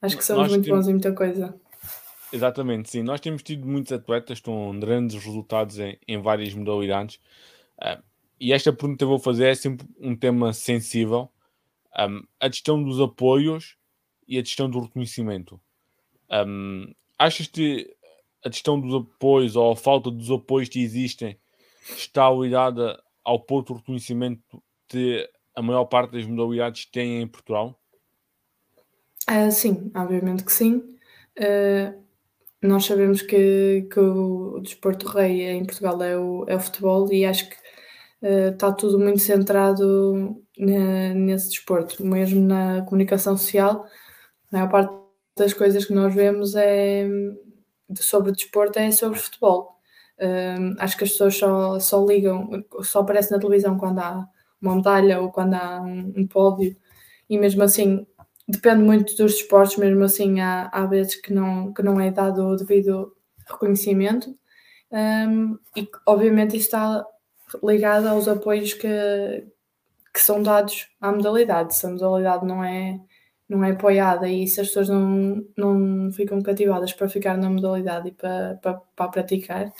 acho 0.00 0.16
que 0.16 0.24
somos 0.24 0.48
muito 0.48 0.68
bons 0.68 0.88
em 0.88 0.92
muita 0.92 1.12
coisa. 1.12 1.54
Exatamente, 2.32 2.90
sim. 2.90 3.02
Nós 3.02 3.20
temos 3.20 3.42
tido 3.42 3.66
muitos 3.66 3.92
atletas 3.92 4.40
com 4.40 4.78
grandes 4.78 5.22
resultados 5.22 5.78
em, 5.78 5.98
em 6.06 6.20
várias 6.20 6.52
modalidades. 6.54 7.16
Uh, 7.78 8.02
e 8.40 8.52
esta 8.52 8.72
pergunta 8.72 8.98
que 8.98 9.04
eu 9.04 9.08
vou 9.08 9.18
fazer 9.18 9.48
é 9.48 9.54
sempre 9.54 9.86
um 9.98 10.14
tema 10.14 10.52
sensível, 10.52 11.28
um, 11.98 12.22
a 12.38 12.48
gestão 12.48 12.82
dos 12.82 13.00
apoios 13.00 13.76
e 14.26 14.38
a 14.38 14.40
gestão 14.40 14.70
do 14.70 14.80
reconhecimento. 14.80 15.60
Um, 16.30 16.92
achas 17.18 17.46
que 17.46 17.92
a 18.44 18.50
gestão 18.50 18.80
dos 18.80 18.94
apoios 18.94 19.56
ou 19.56 19.72
a 19.72 19.76
falta 19.76 20.10
dos 20.10 20.30
apoios 20.30 20.68
que 20.68 20.80
existem 20.80 21.36
está 21.96 22.30
ligada 22.30 23.02
ao 23.24 23.40
pouco 23.40 23.74
reconhecimento 23.74 24.62
que 24.86 25.28
a 25.54 25.62
maior 25.62 25.86
parte 25.86 26.12
das 26.12 26.26
modalidades 26.26 26.86
tem 26.86 27.20
em 27.22 27.26
Portugal? 27.26 27.78
Uh, 29.28 29.50
sim, 29.50 29.90
obviamente 29.94 30.44
que 30.44 30.52
sim. 30.52 30.76
Uh, 31.36 32.07
nós 32.62 32.84
sabemos 32.84 33.22
que, 33.22 33.86
que 33.90 34.00
o 34.00 34.60
desporto 34.60 35.06
rei 35.08 35.42
em 35.50 35.64
Portugal 35.64 36.02
é 36.02 36.18
o, 36.18 36.44
é 36.48 36.56
o 36.56 36.60
futebol 36.60 37.12
e 37.12 37.24
acho 37.24 37.48
que 37.48 37.56
está 38.20 38.68
eh, 38.68 38.74
tudo 38.76 38.98
muito 38.98 39.20
centrado 39.20 40.42
nesse 40.58 41.50
desporto, 41.50 42.04
mesmo 42.04 42.40
na 42.40 42.82
comunicação 42.82 43.36
social. 43.36 43.86
A 44.52 44.56
maior 44.56 44.70
parte 44.70 44.94
das 45.36 45.54
coisas 45.54 45.84
que 45.84 45.94
nós 45.94 46.14
vemos 46.14 46.54
é 46.56 47.08
sobre 47.96 48.32
desporto 48.32 48.78
é 48.78 48.90
sobre 48.90 49.18
futebol. 49.18 49.78
Um, 50.20 50.74
acho 50.80 50.96
que 50.96 51.04
as 51.04 51.10
pessoas 51.12 51.36
só, 51.36 51.78
só 51.78 52.04
ligam, 52.04 52.64
só 52.82 53.00
aparece 53.00 53.30
na 53.30 53.38
televisão 53.38 53.78
quando 53.78 54.00
há 54.00 54.28
uma 54.60 54.74
medalha 54.76 55.20
ou 55.20 55.30
quando 55.30 55.54
há 55.54 55.80
um, 55.80 56.12
um 56.16 56.26
pódio, 56.26 56.76
e 57.30 57.38
mesmo 57.38 57.62
assim 57.62 58.04
depende 58.48 58.82
muito 58.82 59.14
dos 59.16 59.34
esportes, 59.34 59.76
mesmo 59.76 60.02
assim 60.04 60.40
há, 60.40 60.68
há 60.72 60.86
vezes 60.86 61.16
que 61.16 61.32
não, 61.32 61.72
que 61.72 61.82
não 61.82 62.00
é 62.00 62.10
dado 62.10 62.46
o 62.46 62.56
devido 62.56 63.14
reconhecimento, 63.46 64.34
um, 64.90 65.58
e 65.76 65.88
obviamente 66.06 66.56
isso 66.56 66.66
está 66.66 67.04
ligado 67.62 68.06
aos 68.08 68.28
apoios 68.28 68.74
que, 68.74 69.46
que 70.12 70.20
são 70.20 70.42
dados 70.42 70.88
à 71.00 71.12
modalidade. 71.12 71.74
Se 71.76 71.86
a 71.86 71.90
modalidade 71.90 72.46
não 72.46 72.64
é, 72.64 73.00
não 73.48 73.64
é 73.64 73.72
apoiada 73.72 74.28
e 74.28 74.46
se 74.48 74.60
as 74.60 74.68
pessoas 74.68 74.88
não, 74.88 75.44
não 75.56 76.12
ficam 76.12 76.42
cativadas 76.42 76.92
para 76.92 77.08
ficar 77.08 77.36
na 77.36 77.50
modalidade 77.50 78.08
e 78.08 78.12
para, 78.12 78.56
para, 78.62 78.74
para 78.96 79.10
praticar, 79.10 79.72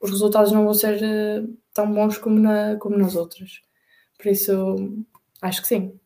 os 0.00 0.10
resultados 0.10 0.52
não 0.52 0.64
vão 0.64 0.74
ser 0.74 1.02
eh, 1.02 1.44
tão 1.72 1.92
bons 1.92 2.18
como, 2.18 2.38
na, 2.38 2.76
como 2.76 2.96
nas 2.98 3.16
outras. 3.16 3.62
Por 4.18 4.28
isso, 4.28 5.04
acho 5.42 5.62
que 5.62 5.68
sim. 5.68 6.00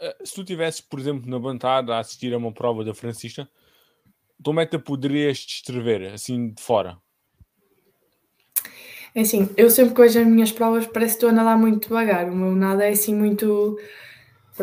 Eh, 0.00 0.16
se 0.24 0.34
tu 0.34 0.42
estivesse, 0.42 0.82
por 0.82 0.98
exemplo, 0.98 1.28
na 1.28 1.38
bancada 1.38 1.94
a 1.94 1.98
assistir 1.98 2.32
a 2.32 2.38
uma 2.38 2.52
prova 2.52 2.84
da 2.84 2.94
Francisca, 2.94 3.48
tu 4.42 4.52
meta 4.52 4.78
poderias 4.78 5.38
descrever 5.38 6.12
assim 6.12 6.50
de 6.50 6.62
fora? 6.62 6.98
É 9.14 9.22
assim, 9.22 9.48
eu 9.56 9.70
sempre 9.70 9.94
que 9.94 10.00
vejo 10.02 10.20
as 10.20 10.26
minhas 10.26 10.52
provas 10.52 10.86
parece 10.86 11.14
que 11.14 11.16
estou 11.16 11.30
a 11.30 11.32
nadar 11.32 11.58
muito 11.58 11.88
devagar. 11.88 12.28
O 12.28 12.36
meu 12.36 12.54
nada 12.54 12.84
é 12.84 12.90
assim 12.90 13.14
muito, 13.14 13.76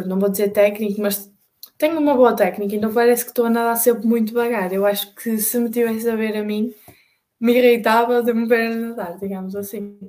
não 0.05 0.19
vou 0.19 0.29
dizer 0.29 0.49
técnico, 0.51 1.01
mas 1.01 1.29
tenho 1.77 1.99
uma 1.99 2.13
boa 2.15 2.35
técnica 2.35 2.75
e 2.75 2.79
não 2.79 2.93
parece 2.93 3.25
que 3.25 3.31
estou 3.31 3.45
a 3.45 3.49
nadar 3.49 3.75
sempre 3.75 4.07
muito 4.07 4.27
devagar. 4.29 4.71
Eu 4.71 4.85
acho 4.85 5.13
que 5.15 5.37
se 5.39 5.59
me 5.59 5.69
tivesse 5.69 6.09
a 6.09 6.15
ver 6.15 6.37
a 6.37 6.43
mim, 6.43 6.73
me 7.39 7.57
irritava 7.57 8.23
de 8.23 8.33
me 8.33 8.47
ver 8.47 8.71
a 8.71 8.75
nadar, 8.75 9.17
digamos 9.19 9.55
assim. 9.55 9.99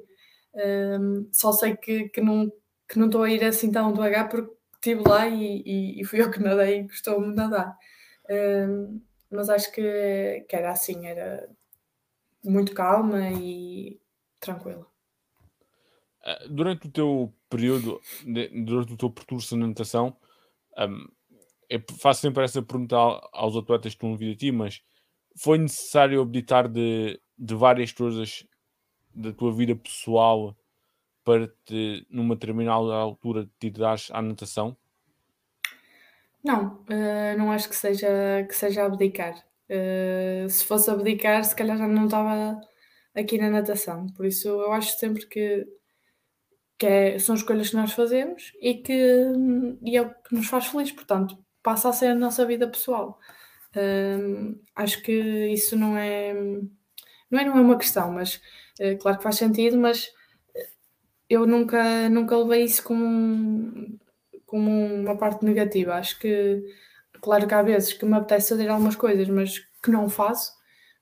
Um, 0.54 1.28
só 1.32 1.52
sei 1.52 1.76
que, 1.76 2.08
que, 2.10 2.20
não, 2.20 2.50
que 2.88 2.98
não 2.98 3.06
estou 3.06 3.22
a 3.22 3.30
ir 3.30 3.44
assim 3.44 3.70
tão 3.70 3.92
devagar 3.92 4.28
porque 4.28 4.56
estive 4.86 5.02
lá 5.08 5.26
e, 5.28 5.62
e, 5.64 6.00
e, 6.00 6.04
fui 6.04 6.20
eu 6.20 6.30
que 6.30 6.38
nadei 6.38 6.80
e 6.80 6.82
gostou-me 6.84 7.30
de 7.30 7.36
nadar. 7.36 7.76
Um, 8.30 9.00
mas 9.30 9.48
acho 9.48 9.72
que, 9.72 10.46
que 10.48 10.54
era 10.54 10.70
assim, 10.70 11.06
era 11.06 11.48
muito 12.44 12.72
calma 12.72 13.30
e 13.30 14.00
tranquila. 14.40 14.86
Ah, 16.24 16.46
durante 16.48 16.86
o 16.86 16.90
teu 16.90 17.34
período, 17.50 18.00
durante 18.64 18.92
o 18.92 18.96
teu 18.96 19.10
percurso 19.10 19.56
na 19.56 19.66
natação, 19.66 20.16
um, 20.78 21.08
eu 21.68 21.82
faço 22.00 22.20
sempre 22.20 22.44
essa 22.44 22.62
pergunta 22.62 22.96
aos 23.32 23.56
atletas 23.56 23.92
que 23.92 23.96
estão 23.96 24.16
vir 24.16 24.34
a 24.34 24.36
ti, 24.36 24.52
mas 24.52 24.82
foi 25.42 25.58
necessário 25.58 26.22
abdicar 26.22 26.68
de, 26.68 27.20
de 27.36 27.54
várias 27.54 27.92
coisas 27.92 28.46
da 29.12 29.32
tua 29.32 29.52
vida 29.52 29.74
pessoal 29.74 30.56
para 31.26 31.48
te, 31.64 32.06
numa 32.08 32.36
determinada 32.36 32.94
altura, 32.94 33.50
te 33.58 33.68
dares 33.68 34.08
à 34.12 34.22
natação? 34.22 34.76
Não, 36.42 36.84
uh, 36.84 37.36
não 37.36 37.50
acho 37.50 37.68
que 37.68 37.74
seja, 37.74 38.06
que 38.48 38.54
seja 38.54 38.84
abdicar. 38.84 39.44
Uh, 39.68 40.48
se 40.48 40.64
fosse 40.64 40.88
abdicar, 40.88 41.44
se 41.44 41.56
calhar 41.56 41.76
já 41.76 41.88
não 41.88 42.04
estava 42.04 42.60
aqui 43.12 43.38
na 43.38 43.50
natação. 43.50 44.06
Por 44.10 44.24
isso, 44.24 44.46
eu 44.46 44.72
acho 44.72 44.96
sempre 44.96 45.26
que, 45.26 45.66
que 46.78 46.86
é, 46.86 47.18
são 47.18 47.34
escolhas 47.34 47.70
que 47.70 47.76
nós 47.76 47.92
fazemos 47.92 48.52
e 48.62 48.74
que 48.74 49.24
e 49.82 49.96
é 49.96 50.02
o 50.02 50.10
que 50.10 50.32
nos 50.32 50.46
faz 50.46 50.66
feliz. 50.66 50.92
Portanto, 50.92 51.36
passa 51.60 51.88
a 51.88 51.92
ser 51.92 52.06
a 52.06 52.14
nossa 52.14 52.46
vida 52.46 52.68
pessoal. 52.68 53.18
Uh, 53.74 54.56
acho 54.76 55.02
que 55.02 55.12
isso 55.48 55.74
não 55.76 55.98
é, 55.98 56.32
não 57.28 57.40
é, 57.40 57.44
não 57.44 57.58
é 57.58 57.60
uma 57.60 57.76
questão, 57.76 58.12
mas 58.12 58.36
uh, 58.78 58.96
claro 59.00 59.16
que 59.18 59.24
faz 59.24 59.34
sentido, 59.34 59.76
mas 59.76 60.14
eu 61.28 61.46
nunca, 61.46 62.08
nunca 62.08 62.36
levei 62.36 62.64
isso 62.64 62.82
como, 62.82 63.98
como 64.44 64.70
uma 64.70 65.16
parte 65.16 65.44
negativa. 65.44 65.94
Acho 65.94 66.18
que, 66.18 66.62
claro 67.20 67.46
que 67.46 67.54
há 67.54 67.62
vezes 67.62 67.92
que 67.92 68.04
me 68.04 68.14
apetece 68.14 68.50
fazer 68.50 68.68
algumas 68.68 68.96
coisas, 68.96 69.28
mas 69.28 69.58
que 69.82 69.90
não 69.90 70.08
faço, 70.08 70.52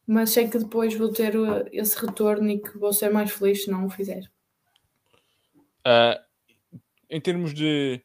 mas 0.06 0.30
sei 0.30 0.48
que 0.48 0.58
depois 0.58 0.94
vou 0.94 1.12
ter 1.12 1.34
esse 1.72 1.98
retorno 1.98 2.48
e 2.50 2.58
que 2.58 2.78
vou 2.78 2.92
ser 2.92 3.10
mais 3.10 3.30
feliz 3.30 3.64
se 3.64 3.70
não 3.70 3.86
o 3.86 3.90
fizer. 3.90 4.30
Uh, 5.86 6.18
em 7.10 7.20
termos 7.20 7.52
de. 7.52 8.02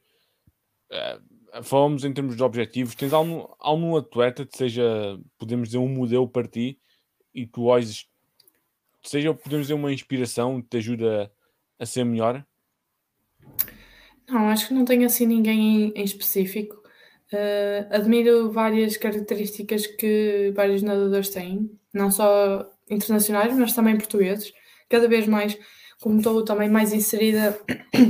Uh, 0.90 1.30
em 2.04 2.12
termos 2.12 2.36
de 2.36 2.42
objetivos, 2.44 2.94
tens 2.94 3.12
algum, 3.12 3.44
algum 3.58 3.96
atleta 3.96 4.46
que 4.46 4.56
seja, 4.56 4.84
podemos 5.36 5.68
dizer, 5.68 5.78
um 5.78 5.88
modelo 5.88 6.28
para 6.28 6.46
ti 6.46 6.78
e 7.34 7.44
tu 7.44 7.64
olhes, 7.64 8.06
seja, 9.02 9.34
podemos 9.34 9.66
dizer, 9.66 9.74
uma 9.74 9.92
inspiração 9.92 10.62
que 10.62 10.68
te 10.68 10.76
ajuda 10.76 11.32
a 11.80 11.86
ser 11.86 12.04
melhor? 12.04 12.44
Não, 14.28 14.48
acho 14.48 14.68
que 14.68 14.74
não 14.74 14.84
tenho 14.84 15.06
assim 15.06 15.26
ninguém 15.26 15.92
em, 15.96 16.04
específico. 16.04 16.76
Uh, 17.32 17.86
admiro 17.90 18.52
várias 18.52 18.96
características 18.96 19.86
que 19.86 20.52
vários 20.54 20.82
nadadores 20.82 21.30
têm, 21.30 21.70
não 21.92 22.10
só 22.10 22.68
internacionais, 22.88 23.56
mas 23.56 23.72
também 23.72 23.96
portugueses. 23.96 24.52
Cada 24.88 25.08
vez 25.08 25.26
mais, 25.26 25.58
como 26.00 26.18
estou 26.18 26.44
também 26.44 26.68
mais 26.68 26.92
inserida 26.92 27.58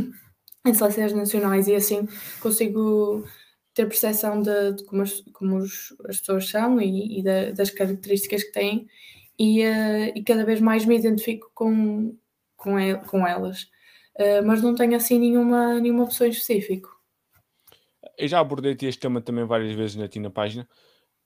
em 0.67 0.75
seleções 0.75 1.13
nacionais 1.13 1.69
e 1.69 1.75
assim 1.75 2.07
consigo 2.41 3.25
ter 3.75 3.87
percepção 3.87 4.43
de, 4.43 4.73
de 4.73 4.85
como, 4.85 5.03
as, 5.03 5.21
como 5.33 5.57
os, 5.59 5.95
as 6.09 6.19
pessoas 6.19 6.49
são 6.49 6.81
e, 6.81 7.21
e 7.21 7.23
da, 7.23 7.51
das 7.53 7.71
características 7.71 8.45
que 8.45 8.53
têm 8.53 8.89
e, 9.39 9.65
uh, 9.65 10.13
e, 10.15 10.23
cada 10.23 10.45
vez 10.45 10.61
mais 10.61 10.85
me 10.85 10.99
identifico 10.99 11.51
com, 11.55 12.15
com, 12.61 12.79
el, 12.79 13.01
com 13.01 13.27
elas. 13.27 13.63
Uh, 14.17 14.45
mas 14.45 14.63
não 14.63 14.75
tenho 14.75 14.95
assim 14.95 15.19
nenhuma, 15.19 15.81
nenhuma 15.81 16.05
opção 16.05 16.27
em 16.27 16.31
específico. 16.31 16.95
Eu 18.17 18.29
já 18.29 18.39
abordei 18.39 18.77
este 18.83 19.01
tema 19.01 19.21
também 19.21 19.45
várias 19.45 19.73
vezes 19.73 19.97
na 19.97 20.09
tina 20.09 20.31
página. 20.31 20.69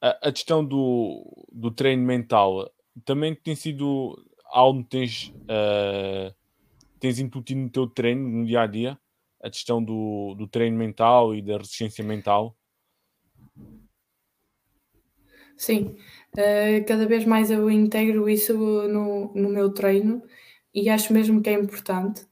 A, 0.00 0.28
a 0.28 0.32
questão 0.32 0.64
do, 0.64 1.46
do 1.52 1.70
treino 1.70 2.04
mental 2.04 2.70
também 3.04 3.34
tem 3.34 3.56
sido 3.56 4.16
algo 4.46 4.84
que 4.84 4.90
tens, 4.90 5.34
uh, 5.44 6.32
tens 7.00 7.18
incutido 7.18 7.60
no 7.60 7.70
teu 7.70 7.86
treino 7.88 8.28
no 8.28 8.46
dia 8.46 8.62
a 8.62 8.66
dia 8.66 8.98
a 9.42 9.50
questão 9.50 9.82
do, 9.82 10.34
do 10.38 10.46
treino 10.46 10.78
mental 10.78 11.34
e 11.34 11.42
da 11.42 11.58
resistência 11.58 12.02
mental? 12.02 12.56
Sim, 15.56 15.96
uh, 16.36 16.84
cada 16.86 17.06
vez 17.06 17.24
mais 17.24 17.50
eu 17.50 17.70
integro 17.70 18.28
isso 18.28 18.54
no, 18.54 19.32
no 19.34 19.48
meu 19.48 19.70
treino 19.70 20.22
e 20.74 20.88
acho 20.88 21.12
mesmo 21.12 21.40
que 21.40 21.50
é 21.50 21.52
importante. 21.52 22.26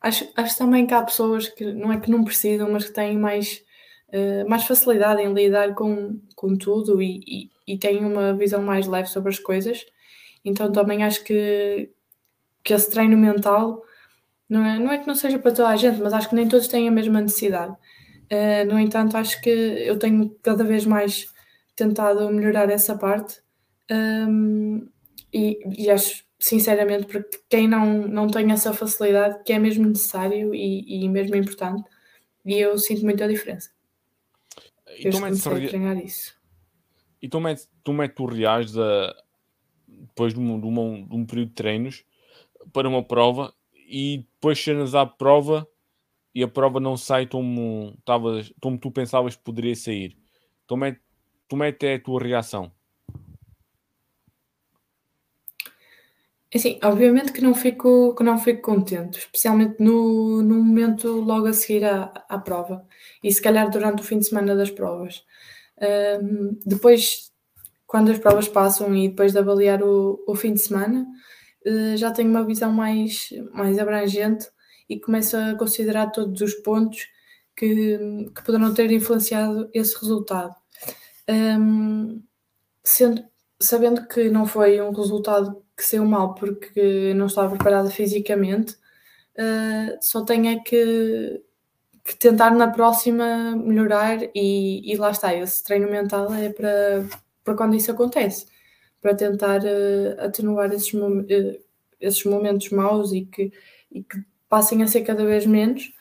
Acho, 0.00 0.28
acho 0.36 0.56
também 0.56 0.86
que 0.86 0.94
há 0.94 1.02
pessoas 1.02 1.48
que 1.48 1.64
não 1.72 1.92
é 1.92 1.98
que 1.98 2.10
não 2.10 2.24
precisam, 2.24 2.70
mas 2.70 2.84
que 2.84 2.92
têm 2.92 3.18
mais, 3.18 3.64
uh, 4.08 4.48
mais 4.48 4.64
facilidade 4.64 5.22
em 5.22 5.32
lidar 5.32 5.74
com, 5.74 6.20
com 6.36 6.56
tudo 6.56 7.02
e, 7.02 7.20
e, 7.26 7.74
e 7.74 7.78
têm 7.78 8.04
uma 8.04 8.34
visão 8.34 8.62
mais 8.62 8.86
leve 8.86 9.08
sobre 9.08 9.30
as 9.30 9.38
coisas. 9.38 9.84
Então 10.44 10.70
também 10.70 11.02
acho 11.02 11.24
que, 11.24 11.90
que 12.62 12.74
esse 12.74 12.90
treino 12.90 13.16
mental 13.16 13.82
não 14.48 14.64
é, 14.64 14.78
não 14.78 14.92
é 14.92 14.98
que 14.98 15.06
não 15.06 15.14
seja 15.14 15.38
para 15.38 15.52
toda 15.52 15.68
a 15.68 15.76
gente, 15.76 16.00
mas 16.00 16.12
acho 16.12 16.28
que 16.28 16.34
nem 16.34 16.48
todos 16.48 16.68
têm 16.68 16.88
a 16.88 16.92
mesma 16.92 17.20
necessidade. 17.20 17.72
Uh, 18.30 18.64
no 18.70 18.78
entanto, 18.78 19.16
acho 19.16 19.40
que 19.40 19.50
eu 19.50 19.98
tenho 19.98 20.30
cada 20.42 20.62
vez 20.64 20.84
mais 20.86 21.32
tentado 21.74 22.28
melhorar 22.30 22.68
essa 22.70 22.96
parte 22.96 23.40
um, 23.90 24.86
e, 25.32 25.84
e, 25.84 25.90
acho 25.90 26.24
sinceramente 26.38 27.06
porque 27.06 27.40
quem 27.48 27.68
não, 27.68 28.06
não 28.06 28.26
tem 28.28 28.50
essa 28.52 28.72
facilidade 28.72 29.42
que 29.44 29.52
é 29.52 29.58
mesmo 29.58 29.86
necessário 29.86 30.54
e, 30.54 31.04
e 31.04 31.08
mesmo 31.08 31.36
importante 31.36 31.84
e 32.44 32.54
eu 32.54 32.78
sinto 32.78 33.04
muita 33.04 33.28
diferença. 33.28 33.70
E 34.98 35.06
eu 35.06 35.12
comecei 35.12 35.52
a 35.52 35.68
treinar 35.68 35.98
isso. 35.98 36.38
E 37.20 37.28
tu 37.28 37.40
metes, 37.40 37.68
tu 37.82 37.92
metes 37.92 38.16
tu 38.16 38.26
reais 38.26 38.72
depois 39.86 40.32
de 40.32 40.40
um, 40.40 40.60
de, 40.60 40.66
uma, 40.66 41.06
de 41.06 41.14
um 41.14 41.26
período 41.26 41.48
de 41.48 41.54
treinos 41.54 42.04
para 42.72 42.88
uma 42.88 43.02
prova 43.02 43.52
e 43.74 44.18
depois 44.18 44.58
chegas 44.58 44.94
à 44.94 45.04
prova 45.04 45.68
e 46.34 46.42
a 46.42 46.48
prova 46.48 46.78
não 46.78 46.96
sai 46.96 47.26
como, 47.26 47.96
tavas, 48.04 48.52
como 48.60 48.78
tu 48.78 48.90
pensavas 48.90 49.34
que 49.34 49.42
poderia 49.42 49.74
sair. 49.74 50.16
Como 50.66 50.84
é, 50.84 50.96
como 51.50 51.64
é, 51.64 51.76
é 51.82 51.94
a 51.94 52.00
tua 52.00 52.22
reação? 52.22 52.72
Assim, 56.54 56.78
obviamente 56.82 57.32
que 57.32 57.42
não 57.42 57.54
fico, 57.54 58.14
que 58.14 58.24
não 58.24 58.38
fico 58.38 58.62
contente, 58.62 59.18
especialmente 59.18 59.76
no, 59.82 60.42
no 60.42 60.54
momento 60.64 61.20
logo 61.20 61.46
a 61.46 61.52
seguir 61.52 61.84
à, 61.84 62.04
à 62.26 62.38
prova 62.38 62.86
e 63.22 63.30
se 63.30 63.42
calhar 63.42 63.68
durante 63.70 64.00
o 64.00 64.04
fim 64.04 64.18
de 64.18 64.26
semana 64.26 64.56
das 64.56 64.70
provas. 64.70 65.24
Um, 66.22 66.58
depois, 66.64 67.30
quando 67.86 68.10
as 68.10 68.18
provas 68.18 68.48
passam 68.48 68.94
e 68.96 69.10
depois 69.10 69.32
de 69.32 69.38
avaliar 69.38 69.82
o, 69.82 70.24
o 70.26 70.34
fim 70.34 70.54
de 70.54 70.60
semana, 70.60 71.06
uh, 71.66 71.96
já 71.98 72.10
tenho 72.10 72.30
uma 72.30 72.44
visão 72.44 72.72
mais, 72.72 73.28
mais 73.52 73.78
abrangente 73.78 74.48
e 74.88 74.98
começo 74.98 75.36
a 75.36 75.54
considerar 75.54 76.10
todos 76.12 76.40
os 76.40 76.54
pontos 76.54 77.06
que, 77.54 77.98
que 78.34 78.42
poderão 78.42 78.72
ter 78.72 78.90
influenciado 78.90 79.68
esse 79.74 79.98
resultado. 80.00 80.54
Um, 81.28 82.22
sendo, 82.82 83.22
sabendo 83.60 84.06
que 84.06 84.30
não 84.30 84.46
foi 84.46 84.80
um 84.80 84.92
resultado 84.92 85.62
que 85.76 85.84
saiu 85.84 86.04
mal 86.04 86.34
porque 86.34 87.14
não 87.14 87.26
estava 87.26 87.54
preparada 87.54 87.90
fisicamente, 87.90 88.74
uh, 89.36 89.98
só 90.00 90.24
tenho 90.24 90.48
é 90.48 90.58
que, 90.60 91.42
que, 92.04 92.16
tentar 92.16 92.50
na 92.50 92.70
próxima 92.70 93.56
melhorar 93.56 94.18
e, 94.34 94.92
e, 94.92 94.96
lá 94.96 95.10
está, 95.10 95.34
esse 95.34 95.62
treino 95.64 95.90
mental 95.90 96.32
é 96.34 96.50
para, 96.50 97.06
para 97.44 97.54
quando 97.54 97.76
isso 97.76 97.90
acontece, 97.92 98.46
para 99.00 99.14
tentar 99.14 99.60
uh, 99.62 100.20
atenuar 100.20 100.72
esses, 100.72 100.92
uh, 100.94 101.24
esses 102.00 102.24
momentos 102.24 102.70
maus 102.70 103.12
e 103.12 103.24
que, 103.24 103.52
e 103.92 104.02
que 104.02 104.24
passem 104.48 104.82
a 104.82 104.88
ser 104.88 105.02
cada 105.02 105.24
vez 105.24 105.46
menos 105.46 105.92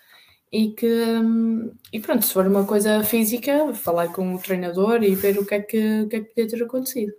e 0.52 0.72
que 0.72 0.88
um, 0.88 1.72
e 1.92 2.00
pronto, 2.00 2.26
se 2.26 2.34
for 2.34 2.48
uma 2.48 2.66
coisa 2.66 3.04
física, 3.04 3.74
falar 3.74 4.10
com 4.14 4.36
o 4.36 4.40
treinador 4.42 5.04
e 5.04 5.14
ver 5.16 5.38
o 5.38 5.46
que 5.46 5.56
é 5.56 5.62
que, 5.62 6.02
o 6.02 6.10
que, 6.10 6.16
é 6.16 6.20
que 6.22 6.30
podia 6.30 6.48
ter 6.48 6.64
acontecido. 6.64 7.14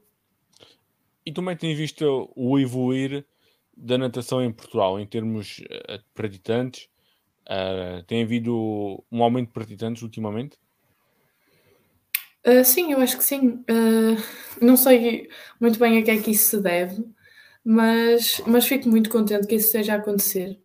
E 1.29 1.33
também 1.33 1.55
tens 1.55 1.77
visto 1.77 2.33
o 2.35 2.59
evoluir 2.59 3.23
da 3.77 3.99
natação 3.99 4.43
em 4.43 4.51
Portugal 4.51 4.99
em 4.99 5.07
termos 5.07 5.59
uh, 5.59 5.99
de 5.99 6.05
praticantes? 6.15 6.89
Uh, 7.45 8.03
tem 8.07 8.23
havido 8.23 9.05
um 9.13 9.23
aumento 9.23 9.49
de 9.49 9.53
praticantes 9.53 10.01
ultimamente? 10.03 10.57
Uh, 12.47 12.65
sim, 12.65 12.93
eu 12.93 13.01
acho 13.01 13.19
que 13.19 13.25
sim. 13.25 13.63
Uh, 13.69 14.17
não 14.59 14.75
sei 14.75 15.29
muito 15.61 15.79
bem 15.79 15.99
a 15.99 16.03
que 16.03 16.11
é 16.13 16.17
que 16.17 16.31
isso 16.31 16.57
se 16.57 16.63
deve, 16.63 17.05
mas, 17.63 18.41
mas 18.47 18.67
fico 18.67 18.89
muito 18.89 19.11
contente 19.11 19.47
que 19.47 19.57
isso 19.57 19.67
esteja 19.67 19.97
a 19.97 19.97
acontecer. 19.97 20.59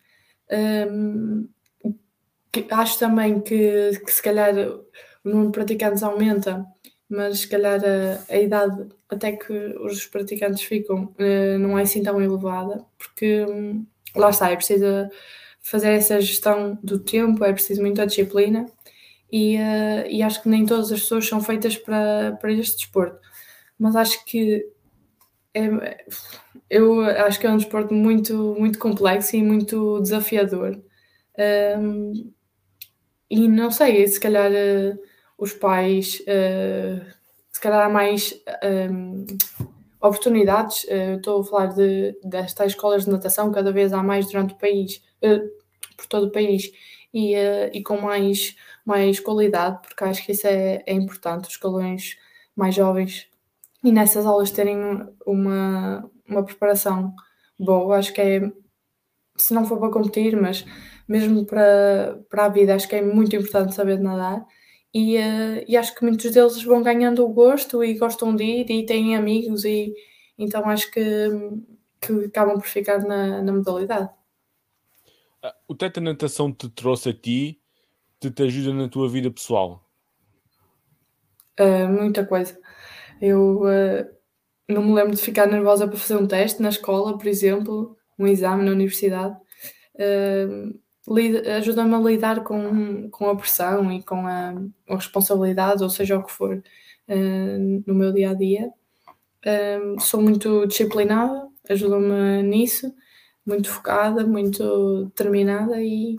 Um, 0.50 1.46
acho 2.72 3.00
também 3.00 3.42
que, 3.42 4.00
que 4.00 4.12
se 4.12 4.24
calhar 4.24 4.56
o 4.56 4.86
número 5.26 5.48
de 5.48 5.52
praticantes 5.52 6.04
aumenta, 6.04 6.66
mas 7.10 7.40
se 7.40 7.48
calhar 7.48 7.80
a, 7.84 8.34
a 8.34 8.38
idade 8.38 8.90
até 9.10 9.34
que 9.34 9.54
os 9.54 10.06
praticantes 10.06 10.64
ficam 10.64 11.14
uh, 11.20 11.60
não 11.60 11.78
é 11.78 11.84
assim 11.84 12.02
tão 12.02 12.22
elevada, 12.22 12.84
porque 12.98 13.46
um, 13.46 13.86
lá 14.16 14.30
está, 14.30 14.50
é 14.52 14.56
preciso 14.56 14.86
fazer 15.62 15.92
essa 15.92 16.20
gestão 16.20 16.78
do 16.84 17.00
tempo, 17.00 17.44
é 17.46 17.54
preciso 17.54 17.82
muita 17.82 18.06
disciplina 18.06 18.66
e, 19.32 19.58
uh, 19.58 20.08
e 20.10 20.22
acho 20.22 20.42
que 20.42 20.50
nem 20.50 20.66
todas 20.66 20.92
as 20.92 21.02
pessoas 21.02 21.28
são 21.28 21.42
feitas 21.42 21.78
para, 21.78 22.38
para 22.40 22.52
este 22.52 22.78
desporto. 22.78 23.20
Mas 23.78 23.96
acho 23.96 24.24
que 24.26 24.66
é, 25.54 26.06
eu 26.70 27.02
acho 27.02 27.40
que 27.40 27.46
é 27.46 27.50
um 27.50 27.58
desporto 27.58 27.94
muito, 27.94 28.56
muito 28.58 28.80
complexo 28.80 29.36
e 29.36 29.44
muito 29.44 30.02
desafiador. 30.02 30.82
Um, 31.80 32.34
e 33.30 33.48
não 33.48 33.72
sei, 33.72 34.08
se 34.08 34.20
calhar 34.20 34.52
uh, 34.52 35.00
os 35.38 35.54
pais, 35.54 36.22
uh, 36.22 37.06
se 37.52 37.60
calhar 37.60 37.86
há 37.86 37.90
mais 37.90 38.34
um, 38.92 39.26
oportunidades. 40.02 40.84
Uh, 40.84 41.18
estou 41.18 41.42
a 41.42 41.44
falar 41.44 41.68
de, 41.68 42.18
destas 42.24 42.72
escolas 42.72 43.06
de 43.06 43.12
natação, 43.12 43.52
cada 43.52 43.72
vez 43.72 43.94
há 43.94 44.04
mais 44.04 44.28
durante 44.28 44.54
o 44.54 44.58
país, 44.58 45.02
por 45.98 46.08
todo 46.08 46.28
o 46.28 46.32
país, 46.32 46.72
e, 47.14 47.36
e 47.74 47.84
com 47.84 48.02
mais, 48.02 48.56
mais 48.86 49.20
qualidade, 49.20 49.80
porque 49.82 50.04
acho 50.04 50.26
que 50.26 50.32
isso 50.32 50.48
é, 50.48 50.84
é 50.86 50.94
importante, 50.94 51.46
os 51.46 51.52
escalões 51.52 52.18
mais 52.56 52.76
jovens 52.76 53.30
e 53.84 53.92
nessas 53.92 54.26
aulas 54.26 54.52
terem 54.52 54.78
uma, 55.26 56.10
uma 56.28 56.44
preparação 56.44 57.14
boa, 57.60 57.98
acho 57.98 58.14
que 58.14 58.22
é, 58.22 58.52
se 59.36 59.54
não 59.54 59.66
for 59.66 59.78
para 59.80 59.92
competir, 59.92 60.40
mas 60.40 60.66
mesmo 61.08 61.46
para, 61.46 62.20
para 62.30 62.46
a 62.46 62.50
vida, 62.50 62.74
acho 62.76 62.88
que 62.88 62.96
é 62.96 63.02
muito 63.02 63.36
importante 63.36 63.76
saber 63.76 64.00
nadar. 64.00 64.46
E, 64.94 65.18
uh, 65.18 65.66
e 65.68 65.76
acho 65.76 65.96
que 65.96 66.04
muitos 66.04 66.32
deles 66.32 66.62
vão 66.64 66.84
ganhando 66.84 67.26
o 67.26 67.30
gosto 67.30 67.84
e 67.84 67.96
gostam 67.96 68.36
de 68.36 68.44
ir 68.44 68.70
e 68.70 68.86
têm 68.86 69.16
amigos, 69.16 69.66
e 69.66 69.94
então 70.38 70.68
acho 70.70 70.92
que, 70.92 71.02
que 72.00 72.26
acabam 72.26 72.60
por 72.60 72.68
ficar 72.68 73.00
na, 73.00 73.42
na 73.42 73.52
modalidade. 73.52 74.10
Ah, 75.42 75.56
o 75.68 75.76
Teta 75.76 76.00
Natação 76.00 76.54
te 76.54 76.70
trouxe 76.70 77.10
a 77.10 77.14
ti, 77.14 77.60
te, 78.20 78.30
te 78.30 78.44
ajuda 78.44 78.74
na 78.74 78.88
tua 78.88 79.10
vida 79.10 79.32
pessoal? 79.32 79.84
Uh, 81.60 81.88
muita 81.88 82.26
coisa. 82.26 82.60
Eu 83.22 83.64
uh, 83.64 84.10
não 84.68 84.84
me 84.84 84.94
lembro 84.94 85.16
de 85.16 85.22
ficar 85.22 85.48
nervosa 85.48 85.88
para 85.88 85.98
fazer 85.98 86.18
um 86.18 86.28
teste 86.28 86.62
na 86.62 86.70
escola, 86.70 87.18
por 87.18 87.28
exemplo, 87.28 87.98
um 88.18 88.28
exame 88.28 88.64
na 88.64 88.72
universidade. 88.72 89.36
Uh, 89.96 90.80
ajuda-me 91.58 91.96
a 91.96 92.00
lidar 92.00 92.44
com, 92.44 93.10
com 93.10 93.30
a 93.30 93.36
pressão 93.36 93.92
e 93.92 94.02
com 94.04 94.26
a, 94.26 94.54
a 94.90 94.96
responsabilidade, 94.96 95.84
ou 95.84 95.90
seja 95.90 96.18
o 96.18 96.24
que 96.24 96.32
for, 96.32 96.56
uh, 97.10 97.84
no 97.86 97.94
meu 97.94 98.12
dia 98.12 98.32
a 98.32 98.34
dia. 98.34 98.72
Uh, 99.46 100.00
sou 100.00 100.22
muito 100.22 100.66
disciplinada, 100.66 101.48
ajuda-me 101.70 102.44
nisso, 102.44 102.94
muito 103.46 103.70
focada, 103.70 104.26
muito 104.26 105.06
determinada 105.06 105.82
e 105.82 106.18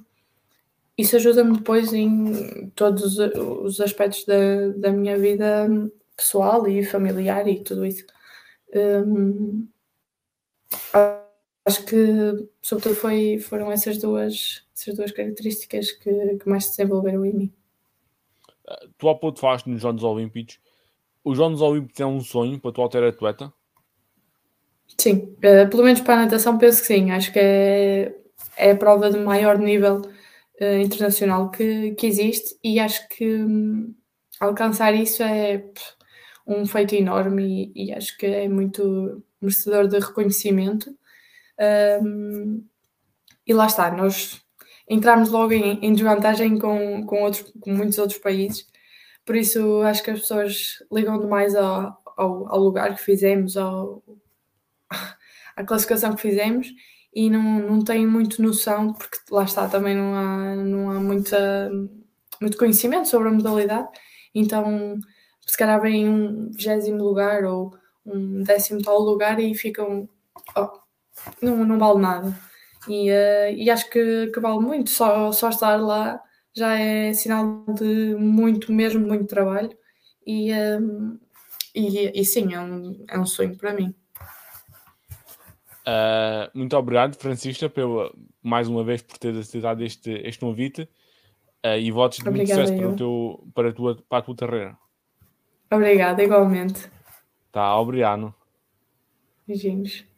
isso 0.96 1.16
ajuda-me 1.16 1.56
depois 1.56 1.92
em 1.92 2.70
todos 2.70 3.18
os 3.18 3.80
aspectos 3.80 4.24
da, 4.24 4.68
da 4.76 4.92
minha 4.92 5.18
vida 5.18 5.66
pessoal 6.16 6.68
e 6.68 6.84
familiar 6.84 7.48
e 7.48 7.62
tudo 7.64 7.84
isso. 7.84 8.04
Um, 8.74 9.66
acho 11.64 11.84
que, 11.84 12.48
sobretudo, 12.62 12.94
foi, 12.94 13.38
foram 13.38 13.72
essas 13.72 13.98
duas, 13.98 14.63
essas 14.74 14.96
duas 14.96 15.12
características 15.12 15.92
que, 15.92 16.36
que 16.38 16.48
mais 16.48 16.64
se 16.66 16.76
desenvolveram 16.76 17.24
em 17.24 17.32
mim. 17.32 17.52
Uh, 18.68 18.88
tu 18.98 19.08
há 19.08 19.14
pouco 19.14 19.38
falaste 19.38 19.66
nos 19.66 19.80
Jogos 19.80 20.02
Olímpicos. 20.02 20.58
Os 21.22 21.36
Jogos 21.36 21.62
Olímpicos 21.62 22.00
é 22.00 22.06
um 22.06 22.20
sonho 22.20 22.58
para 22.58 22.72
tu 22.72 22.82
alterar 22.82 23.10
atleta? 23.10 23.52
Sim, 24.98 25.36
uh, 25.38 25.70
pelo 25.70 25.84
menos 25.84 26.00
para 26.00 26.14
a 26.14 26.24
natação 26.24 26.58
penso 26.58 26.80
que 26.80 26.88
sim. 26.88 27.10
Acho 27.10 27.32
que 27.32 27.38
é, 27.38 28.14
é 28.56 28.72
a 28.72 28.76
prova 28.76 29.10
de 29.10 29.18
maior 29.18 29.58
nível 29.58 30.02
uh, 30.60 30.78
internacional 30.82 31.50
que, 31.50 31.92
que 31.92 32.06
existe 32.06 32.58
e 32.62 32.80
acho 32.80 33.08
que 33.08 33.36
um, 33.36 33.94
alcançar 34.40 34.94
isso 34.94 35.22
é 35.22 35.64
um 36.46 36.66
feito 36.66 36.94
enorme 36.94 37.72
e, 37.74 37.86
e, 37.86 37.92
acho 37.92 38.16
que 38.18 38.26
é 38.26 38.48
muito 38.48 39.22
merecedor 39.40 39.88
de 39.88 39.98
reconhecimento. 39.98 40.94
Um, 42.02 42.66
e 43.46 43.54
lá 43.54 43.66
está, 43.66 43.90
nós 43.90 44.43
entramos 44.88 45.30
logo 45.30 45.52
em, 45.52 45.78
em 45.84 45.92
desvantagem 45.92 46.58
com, 46.58 47.04
com, 47.06 47.22
outros, 47.22 47.52
com 47.60 47.70
muitos 47.72 47.98
outros 47.98 48.18
países, 48.18 48.66
por 49.24 49.36
isso 49.36 49.80
acho 49.82 50.02
que 50.02 50.10
as 50.10 50.20
pessoas 50.20 50.82
ligam 50.92 51.18
demais 51.18 51.54
ao, 51.54 51.96
ao, 52.16 52.48
ao 52.52 52.60
lugar 52.60 52.94
que 52.94 53.02
fizemos, 53.02 53.56
ao, 53.56 54.02
à 55.56 55.64
classificação 55.64 56.14
que 56.14 56.22
fizemos 56.22 56.68
e 57.14 57.30
não, 57.30 57.42
não 57.60 57.84
têm 57.84 58.06
muito 58.06 58.42
noção, 58.42 58.92
porque 58.92 59.18
lá 59.30 59.44
está, 59.44 59.68
também 59.68 59.96
não 59.96 60.14
há, 60.14 60.56
não 60.56 60.90
há 60.90 61.00
muita, 61.00 61.70
muito 62.40 62.58
conhecimento 62.58 63.08
sobre 63.08 63.28
a 63.28 63.32
modalidade, 63.32 63.88
então 64.34 64.98
se 65.46 65.56
calhar 65.56 65.80
vem 65.80 66.08
um 66.08 66.50
vigésimo 66.50 67.02
lugar 67.02 67.44
ou 67.44 67.72
um 68.04 68.42
décimo 68.42 68.82
tal 68.82 68.98
lugar 69.00 69.38
e 69.40 69.54
ficam 69.54 70.08
oh, 70.56 70.68
não, 71.40 71.64
não 71.64 71.78
vale 71.78 72.00
nada. 72.00 72.53
E, 72.88 73.10
uh, 73.10 73.54
e 73.54 73.70
acho 73.70 73.88
que, 73.90 74.28
que 74.28 74.40
vale 74.40 74.60
muito, 74.60 74.90
só, 74.90 75.32
só 75.32 75.48
estar 75.48 75.76
lá 75.76 76.20
já 76.56 76.78
é 76.78 77.12
sinal 77.12 77.64
de 77.74 78.14
muito, 78.14 78.72
mesmo 78.72 79.06
muito 79.06 79.26
trabalho. 79.26 79.76
E, 80.26 80.52
uh, 80.52 81.18
e, 81.74 82.20
e, 82.20 82.24
sim, 82.24 82.54
é 82.54 82.60
um, 82.60 83.04
é 83.08 83.18
um 83.18 83.26
sonho 83.26 83.56
para 83.56 83.74
mim. 83.74 83.94
Uh, 85.86 86.48
muito 86.54 86.74
obrigado, 86.76 87.16
Francisca, 87.16 87.68
pela, 87.68 88.10
mais 88.42 88.68
uma 88.68 88.84
vez 88.84 89.02
por 89.02 89.18
ter 89.18 89.36
aceitado 89.36 89.82
este, 89.82 90.10
este 90.10 90.40
convite 90.40 90.88
uh, 91.64 91.76
e 91.78 91.90
votos 91.90 92.18
de 92.18 92.30
muito 92.30 92.46
sucesso 92.46 92.74
para, 92.74 92.88
o 92.88 92.96
teu, 92.96 93.48
para, 93.54 93.68
a 93.68 93.72
tua, 93.72 94.02
para 94.08 94.18
a 94.18 94.22
tua 94.22 94.36
carreira. 94.36 94.78
Obrigada, 95.70 96.22
igualmente. 96.22 96.88
Tá, 97.50 97.78
obrigado. 97.78 98.34
Beijinhos. 99.46 100.13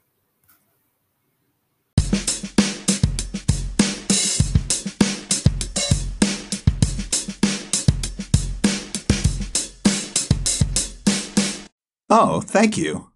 Oh, 12.08 12.40
thank 12.40 12.76
you. 12.76 13.10